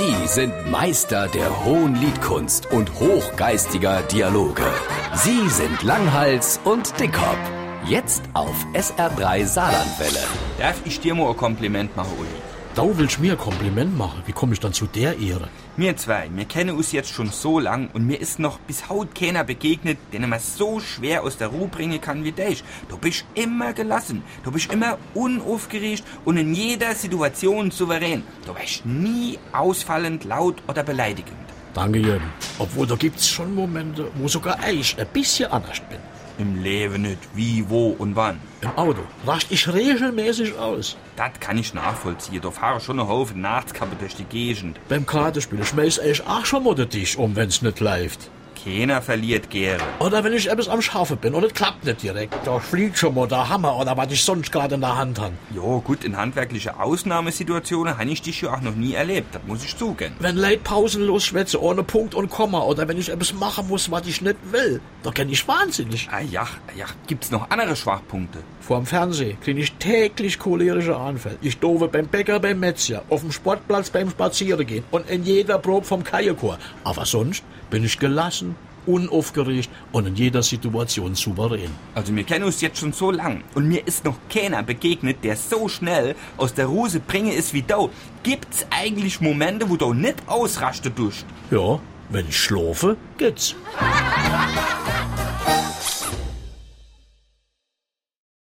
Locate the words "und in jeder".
26.24-26.94, 74.90-75.58, 79.92-80.42